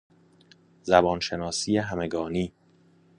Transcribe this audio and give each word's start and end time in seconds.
زبان 0.83 1.19
شناسی 1.19 1.77
همگانی 1.77 2.53